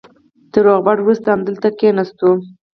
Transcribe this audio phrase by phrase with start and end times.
[0.51, 2.29] تر روغبړ وروسته همدلته کېناستو.